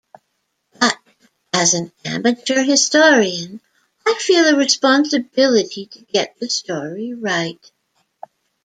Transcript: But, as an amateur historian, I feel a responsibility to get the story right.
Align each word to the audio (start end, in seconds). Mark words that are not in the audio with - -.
But, 0.79 0.97
as 1.53 1.75
an 1.75 1.91
amateur 2.03 2.63
historian, 2.63 3.61
I 4.03 4.15
feel 4.19 4.47
a 4.47 4.57
responsibility 4.57 5.85
to 5.85 6.01
get 6.05 6.39
the 6.39 6.49
story 6.49 7.13
right. 7.13 7.71